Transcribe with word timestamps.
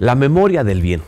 La 0.00 0.16
memoria 0.16 0.64
del 0.64 0.80
bien. 0.80 1.02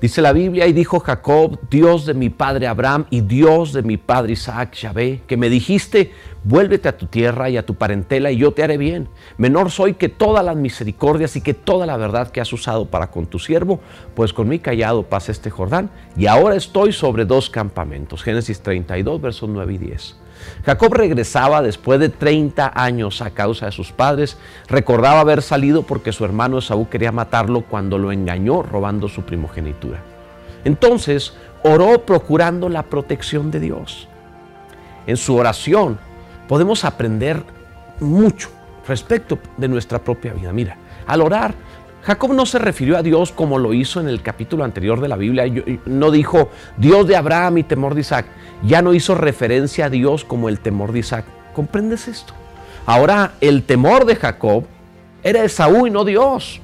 Dice 0.00 0.22
la 0.22 0.32
Biblia, 0.32 0.66
y 0.66 0.72
dijo 0.72 0.98
Jacob, 0.98 1.58
Dios 1.70 2.06
de 2.06 2.14
mi 2.14 2.30
padre 2.30 2.66
Abraham 2.66 3.04
y 3.10 3.20
Dios 3.20 3.74
de 3.74 3.82
mi 3.82 3.98
padre 3.98 4.32
Isaac, 4.32 4.74
Yahvé, 4.74 5.20
que 5.26 5.36
me 5.36 5.50
dijiste, 5.50 6.10
vuélvete 6.42 6.88
a 6.88 6.96
tu 6.96 7.06
tierra 7.06 7.50
y 7.50 7.58
a 7.58 7.66
tu 7.66 7.74
parentela 7.74 8.30
y 8.30 8.38
yo 8.38 8.52
te 8.52 8.62
haré 8.62 8.78
bien. 8.78 9.08
Menor 9.36 9.70
soy 9.70 9.94
que 9.94 10.08
todas 10.08 10.42
las 10.42 10.56
misericordias 10.56 11.36
y 11.36 11.42
que 11.42 11.52
toda 11.52 11.84
la 11.84 11.98
verdad 11.98 12.30
que 12.30 12.40
has 12.40 12.52
usado 12.52 12.86
para 12.86 13.10
con 13.10 13.26
tu 13.26 13.38
siervo, 13.38 13.80
pues 14.14 14.32
con 14.32 14.48
mi 14.48 14.58
callado 14.58 15.02
pasé 15.02 15.32
este 15.32 15.50
Jordán 15.50 15.90
y 16.16 16.26
ahora 16.26 16.56
estoy 16.56 16.92
sobre 16.92 17.26
dos 17.26 17.50
campamentos. 17.50 18.22
Génesis 18.22 18.60
32, 18.60 19.20
versos 19.20 19.50
9 19.50 19.74
y 19.74 19.78
10. 19.78 20.23
Jacob 20.64 20.92
regresaba 20.94 21.62
después 21.62 22.00
de 22.00 22.08
30 22.08 22.72
años 22.74 23.22
a 23.22 23.30
causa 23.30 23.66
de 23.66 23.72
sus 23.72 23.92
padres. 23.92 24.38
Recordaba 24.68 25.20
haber 25.20 25.42
salido 25.42 25.82
porque 25.82 26.12
su 26.12 26.24
hermano 26.24 26.58
Esaú 26.58 26.88
quería 26.88 27.12
matarlo 27.12 27.62
cuando 27.62 27.98
lo 27.98 28.12
engañó 28.12 28.62
robando 28.62 29.08
su 29.08 29.22
primogenitura. 29.22 30.00
Entonces 30.64 31.34
oró 31.62 32.04
procurando 32.04 32.68
la 32.68 32.84
protección 32.84 33.50
de 33.50 33.60
Dios. 33.60 34.08
En 35.06 35.16
su 35.16 35.36
oración 35.36 35.98
podemos 36.48 36.84
aprender 36.84 37.42
mucho 38.00 38.48
respecto 38.86 39.38
de 39.56 39.68
nuestra 39.68 39.98
propia 39.98 40.32
vida. 40.32 40.52
Mira, 40.52 40.76
al 41.06 41.22
orar 41.22 41.54
Jacob 42.04 42.34
no 42.34 42.44
se 42.44 42.58
refirió 42.58 42.98
a 42.98 43.02
Dios 43.02 43.32
como 43.32 43.58
lo 43.58 43.72
hizo 43.72 43.98
en 43.98 44.08
el 44.08 44.20
capítulo 44.20 44.62
anterior 44.62 45.00
de 45.00 45.08
la 45.08 45.16
Biblia. 45.16 45.44
No 45.86 46.10
dijo 46.10 46.50
Dios 46.76 47.06
de 47.06 47.16
Abraham 47.16 47.58
y 47.58 47.62
temor 47.62 47.94
de 47.94 48.02
Isaac. 48.02 48.26
Ya 48.62 48.82
no 48.82 48.92
hizo 48.92 49.14
referencia 49.14 49.86
a 49.86 49.90
Dios 49.90 50.22
como 50.22 50.50
el 50.50 50.60
temor 50.60 50.92
de 50.92 50.98
Isaac. 50.98 51.24
¿Comprendes 51.54 52.06
esto? 52.06 52.34
Ahora 52.84 53.32
el 53.40 53.62
temor 53.62 54.04
de 54.04 54.16
Jacob 54.16 54.64
era 55.22 55.44
Esaú 55.44 55.86
y 55.86 55.90
no 55.90 56.04
Dios. 56.04 56.60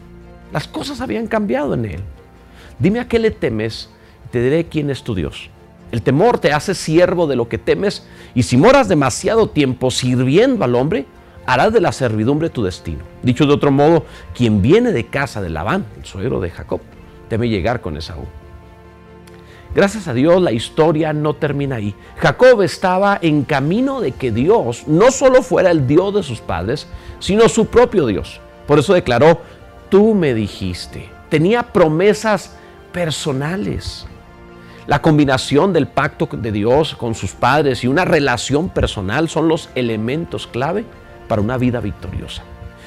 Las 0.53 0.69
cosas 0.69 1.01
habían 1.01 1.27
cambiado 1.27 1.73
en 1.73 1.87
él. 1.87 2.01
Dime 2.79 3.01
a 3.01 3.09
qué 3.09 3.19
le 3.19 3.31
temes 3.31 3.89
y 4.27 4.29
te 4.29 4.43
diré 4.43 4.67
quién 4.67 4.91
es 4.91 5.03
tu 5.03 5.15
Dios. 5.15 5.49
El 5.91 6.03
temor 6.03 6.39
te 6.39 6.53
hace 6.53 6.75
siervo 6.75 7.27
de 7.27 7.37
lo 7.37 7.49
que 7.49 7.57
temes 7.57 8.07
y 8.35 8.43
si 8.43 8.59
moras 8.59 8.89
demasiado 8.89 9.49
tiempo 9.49 9.91
sirviendo 9.91 10.65
al 10.65 10.75
hombre, 10.75 11.07
harás 11.53 11.73
de 11.73 11.81
la 11.81 11.91
servidumbre 11.91 12.49
tu 12.49 12.63
destino. 12.63 13.01
Dicho 13.23 13.45
de 13.45 13.53
otro 13.53 13.73
modo, 13.73 14.05
quien 14.35 14.63
viene 14.63 14.93
de 14.93 15.07
casa 15.07 15.43
de 15.43 15.51
Labán, 15.51 15.85
el 15.99 16.05
suegro 16.05 16.41
de 16.41 16.51
Jacob, 16.51 16.81
teme 17.29 17.49
llegar 17.49 17.81
con 17.81 17.97
Esaú. 17.97 18.25
Gracias 19.75 20.07
a 20.07 20.15
Dios 20.15 20.41
la 20.41 20.53
historia 20.53 21.13
no 21.13 21.35
termina 21.35 21.77
ahí. 21.77 21.95
Jacob 22.19 22.63
estaba 22.63 23.19
en 23.21 23.43
camino 23.43 24.01
de 24.01 24.13
que 24.13 24.31
Dios 24.31 24.87
no 24.87 25.11
solo 25.11 25.43
fuera 25.43 25.73
el 25.73 25.89
Dios 25.89 26.15
de 26.15 26.23
sus 26.23 26.41
padres, 26.41 26.87
sino 27.19 27.49
su 27.49 27.67
propio 27.67 28.07
Dios. 28.07 28.41
Por 28.69 28.79
eso 28.79 28.95
declaró, 28.95 29.41
tú 29.89 30.15
me 30.15 30.35
dijiste. 30.35 31.09
Tenía 31.29 31.65
promesas 31.65 32.57
personales. 32.93 34.07
La 34.87 35.03
combinación 35.03 35.73
del 35.73 35.89
pacto 35.89 36.29
de 36.31 36.53
Dios 36.53 36.95
con 36.95 37.17
sus 37.17 37.33
padres 37.33 37.83
y 37.83 37.89
una 37.89 38.05
relación 38.05 38.69
personal 38.69 39.29
son 39.29 39.49
los 39.49 39.69
elementos 39.75 40.47
clave 40.47 40.85
para 41.31 41.43
una 41.43 41.59
vida 41.59 41.79
victoriosa. 41.79 42.43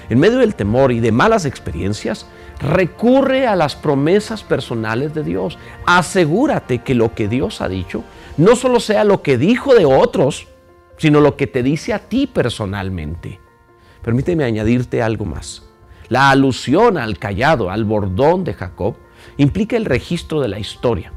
En 0.10 0.20
medio 0.20 0.40
del 0.40 0.54
temor 0.54 0.92
y 0.92 1.00
de 1.00 1.14
malas 1.14 1.46
experiencias, 1.46 2.28
recurre 2.60 3.48
a 3.48 3.56
las 3.56 3.78
promesas 3.78 4.44
personales 4.44 5.14
de 5.14 5.24
Dios. 5.24 5.58
Asegúrate 5.86 6.80
que 6.80 6.94
lo 6.94 7.16
que 7.16 7.30
Dios 7.30 7.62
ha 7.62 7.70
dicho 7.70 8.04
no 8.36 8.58
solo 8.58 8.82
sea 8.82 9.06
lo 9.06 9.22
que 9.22 9.38
dijo 9.38 9.74
de 9.74 9.86
otros, 9.86 10.48
sino 10.98 11.22
lo 11.22 11.38
que 11.38 11.48
te 11.48 11.64
dice 11.64 11.94
a 11.94 12.00
ti 12.00 12.28
personalmente. 12.28 13.40
Permíteme 14.02 14.44
añadirte 14.44 15.02
algo 15.02 15.24
más. 15.24 15.64
La 16.10 16.30
alusión 16.30 16.98
al 16.98 17.18
callado, 17.18 17.72
al 17.72 17.86
bordón 17.86 18.44
de 18.44 18.56
Jacob, 18.56 18.98
implica 19.38 19.78
el 19.78 19.86
registro 19.86 20.42
de 20.42 20.50
la 20.50 20.60
historia. 20.60 21.14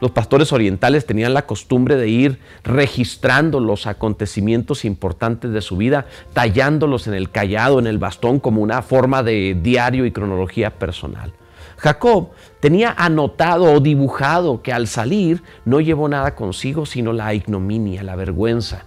Los 0.00 0.12
pastores 0.12 0.52
orientales 0.52 1.06
tenían 1.06 1.34
la 1.34 1.46
costumbre 1.46 1.96
de 1.96 2.08
ir 2.08 2.38
registrando 2.62 3.60
los 3.60 3.86
acontecimientos 3.86 4.84
importantes 4.84 5.52
de 5.52 5.60
su 5.60 5.76
vida, 5.76 6.06
tallándolos 6.32 7.06
en 7.08 7.14
el 7.14 7.30
callado, 7.30 7.78
en 7.78 7.86
el 7.86 7.98
bastón, 7.98 8.38
como 8.38 8.62
una 8.62 8.82
forma 8.82 9.22
de 9.22 9.58
diario 9.60 10.06
y 10.06 10.12
cronología 10.12 10.70
personal. 10.70 11.32
Jacob 11.78 12.30
tenía 12.60 12.94
anotado 12.96 13.72
o 13.72 13.80
dibujado 13.80 14.62
que 14.62 14.72
al 14.72 14.88
salir 14.88 15.42
no 15.64 15.80
llevó 15.80 16.08
nada 16.08 16.34
consigo 16.34 16.86
sino 16.86 17.12
la 17.12 17.34
ignominia, 17.34 18.02
la 18.02 18.16
vergüenza. 18.16 18.84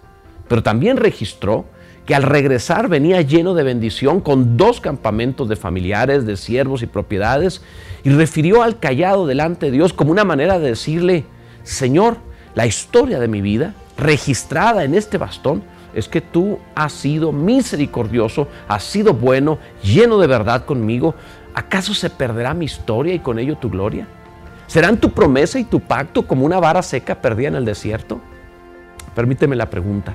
Pero 0.48 0.62
también 0.64 0.98
registró 0.98 1.66
al 2.14 2.24
regresar 2.24 2.88
venía 2.88 3.22
lleno 3.22 3.54
de 3.54 3.64
bendición 3.64 4.22
con 4.22 4.58
dos 4.58 4.82
campamentos 4.82 5.48
de 5.48 5.56
familiares, 5.56 6.26
de 6.26 6.38
siervos 6.38 6.82
y 6.82 6.88
propiedades, 6.88 7.62
y 8.04 8.10
refirió 8.10 8.64
al 8.64 8.80
callado 8.80 9.28
delante 9.28 9.68
de 9.68 9.74
Dios 9.74 9.94
como 9.94 10.12
una 10.12 10.24
manera 10.24 10.60
de 10.60 10.70
decirle, 10.70 11.26
Señor, 11.64 12.18
la 12.56 12.66
historia 12.66 13.20
de 13.20 13.28
mi 13.28 13.42
vida, 13.42 13.76
registrada 13.98 14.84
en 14.84 14.96
este 14.96 15.18
bastón, 15.18 15.64
es 15.94 16.08
que 16.08 16.22
tú 16.22 16.60
has 16.76 16.94
sido 16.94 17.32
misericordioso, 17.32 18.48
has 18.68 18.84
sido 18.84 19.14
bueno, 19.14 19.60
lleno 19.84 20.18
de 20.18 20.28
verdad 20.28 20.66
conmigo. 20.66 21.16
¿Acaso 21.54 21.94
se 21.94 22.10
perderá 22.10 22.54
mi 22.54 22.66
historia 22.66 23.14
y 23.14 23.20
con 23.20 23.40
ello 23.40 23.58
tu 23.58 23.70
gloria? 23.70 24.08
¿Serán 24.68 24.98
tu 24.98 25.12
promesa 25.12 25.60
y 25.60 25.66
tu 25.66 25.82
pacto 25.82 26.26
como 26.26 26.46
una 26.46 26.60
vara 26.60 26.82
seca 26.82 27.22
perdida 27.22 27.50
en 27.50 27.56
el 27.56 27.66
desierto? 27.66 28.22
Permíteme 29.14 29.56
la 29.56 29.70
pregunta. 29.70 30.14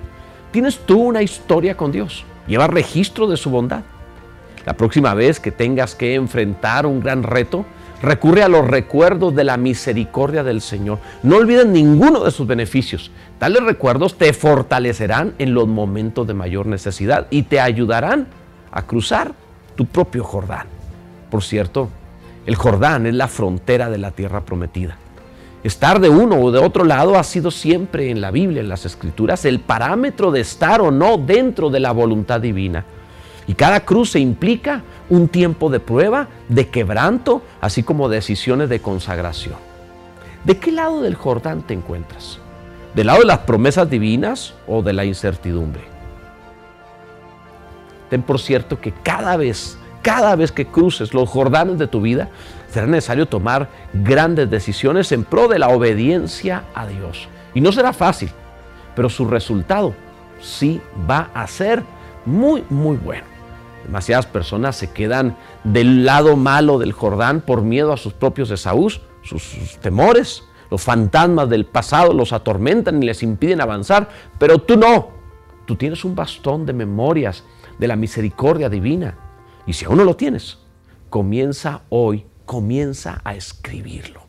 ¿Tienes 0.57 0.79
tú 0.79 1.03
una 1.03 1.21
historia 1.21 1.77
con 1.77 1.93
Dios? 1.93 2.25
¿Llevas 2.47 2.71
registro 2.71 3.27
de 3.27 3.37
su 3.37 3.51
bondad? 3.51 3.83
La 4.65 4.73
próxima 4.73 5.13
vez 5.13 5.39
que 5.39 5.53
tengas 5.53 5.95
que 5.95 6.15
enfrentar 6.15 6.87
un 6.87 7.01
gran 7.01 7.25
reto, 7.25 7.67
recurre 8.01 8.43
a 8.43 8.49
los 8.49 8.67
recuerdos 8.67 9.35
de 9.35 9.45
la 9.45 9.59
misericordia 9.59 10.43
del 10.43 10.63
Señor. 10.63 10.99
No 11.23 11.37
olvides 11.37 11.67
ninguno 11.67 12.25
de 12.25 12.31
sus 12.31 12.47
beneficios. 12.47 13.11
Tales 13.39 13.65
recuerdos 13.65 14.17
te 14.17 14.33
fortalecerán 14.33 15.35
en 15.39 15.53
los 15.53 15.69
momentos 15.69 16.27
de 16.27 16.33
mayor 16.33 16.65
necesidad 16.65 17.27
y 17.29 17.43
te 17.43 17.61
ayudarán 17.61 18.27
a 18.73 18.81
cruzar 18.87 19.35
tu 19.75 19.85
propio 19.85 20.25
Jordán. 20.25 20.69
Por 21.31 21.43
cierto, 21.43 21.91
el 22.47 22.55
Jordán 22.55 23.05
es 23.05 23.15
la 23.15 23.29
frontera 23.29 23.91
de 23.91 23.99
la 23.99 24.13
tierra 24.13 24.41
prometida. 24.41 24.97
Estar 25.65 26.01
de 26.01 26.09
uno 26.09 26.37
o 26.41 26.53
de 26.53 26.59
otro 26.59 26.85
lado 26.85 27.19
ha 27.19 27.25
sido 27.25 27.51
siempre 27.51 28.11
en 28.11 28.21
la 28.21 28.31
Biblia, 28.31 28.61
en 28.61 28.69
las 28.69 28.85
Escrituras, 28.85 29.45
el 29.45 29.61
parámetro 29.61 30.31
de 30.31 30.41
estar 30.41 30.81
o 30.81 30.91
no 30.91 31.19
dentro 31.19 31.71
de 31.71 31.81
la 31.81 31.93
voluntad 31.93 32.41
divina. 32.41 32.85
Y 33.49 33.55
cada 33.55 33.81
cruce 33.81 34.19
implica 34.19 34.83
un 35.09 35.29
tiempo 35.29 35.71
de 35.71 35.81
prueba, 35.81 36.29
de 36.49 36.69
quebranto, 36.69 37.43
así 37.61 37.83
como 37.83 38.09
decisiones 38.09 38.69
de 38.69 38.81
consagración. 38.81 39.57
¿De 40.45 40.59
qué 40.59 40.71
lado 40.71 41.03
del 41.03 41.15
Jordán 41.17 41.63
te 41.63 41.75
encuentras? 41.75 42.39
¿Del 42.95 43.09
lado 43.09 43.21
de 43.21 43.27
las 43.27 43.41
promesas 43.41 43.91
divinas 43.91 44.55
o 44.67 44.83
de 44.83 44.93
la 44.93 45.05
incertidumbre? 45.05 45.83
Ten 48.09 48.23
por 48.23 48.39
cierto 48.39 48.81
que 48.81 48.93
cada 48.93 49.37
vez, 49.37 49.77
cada 50.07 50.37
vez 50.37 50.53
que 50.53 50.67
cruces 50.67 51.13
los 51.15 51.29
Jordanes 51.29 51.81
de 51.81 51.89
tu 51.89 52.01
vida, 52.01 52.29
será 52.71 52.87
necesario 52.87 53.27
tomar 53.27 53.69
grandes 53.93 54.49
decisiones 54.49 55.11
en 55.11 55.25
pro 55.25 55.49
de 55.49 55.59
la 55.59 55.69
obediencia 55.71 56.63
a 56.77 56.87
Dios. 56.87 57.29
Y 57.55 57.61
no 57.61 57.73
será 57.73 57.93
fácil, 57.93 58.31
pero 58.95 59.11
su 59.11 59.27
resultado 59.27 59.95
sí 60.41 60.81
va 61.11 61.31
a 61.35 61.45
ser 61.49 61.83
muy, 62.25 62.63
muy 62.71 62.99
bueno. 62.99 63.25
Demasiadas 63.83 64.27
personas 64.27 64.77
se 64.77 64.93
quedan 64.93 65.37
del 65.65 66.05
lado 66.05 66.37
malo 66.37 66.79
del 66.79 66.93
Jordán 66.93 67.41
por 67.41 67.63
miedo 67.63 67.93
a 67.93 67.97
sus 67.97 68.13
propios 68.13 68.53
Esaús, 68.53 69.01
sus, 69.23 69.43
sus 69.43 69.79
temores. 69.79 70.45
Los 70.71 70.83
fantasmas 70.83 71.49
del 71.49 71.67
pasado 71.67 72.13
los 72.13 72.33
atormentan 72.33 73.03
y 73.03 73.07
les 73.07 73.25
impiden 73.25 73.61
avanzar, 73.61 74.09
pero 74.39 74.59
tú 74.59 74.77
no. 74.77 75.09
Tú 75.65 75.75
tienes 75.75 76.05
un 76.05 76.15
bastón 76.15 76.65
de 76.65 76.75
memorias 76.75 77.43
de 77.77 77.89
la 77.89 77.97
misericordia 77.97 78.69
divina. 78.69 79.26
Y 79.67 79.73
si 79.73 79.85
aún 79.85 79.99
no 79.99 80.05
lo 80.05 80.17
tienes, 80.17 80.59
comienza 81.11 81.83
hoy 81.89 82.27
comienza 82.45 83.21
a 83.25 83.35
escribirlo. 83.35 84.26